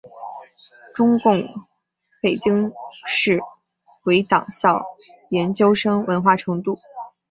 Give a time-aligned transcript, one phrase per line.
[0.95, 1.43] 中共
[2.23, 2.73] 北京
[3.05, 3.39] 市
[4.05, 4.83] 委党校
[5.29, 6.79] 研究生文化程度。